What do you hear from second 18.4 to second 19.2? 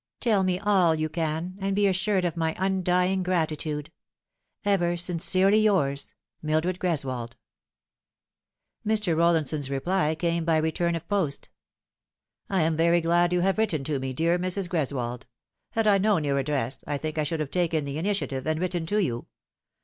and written to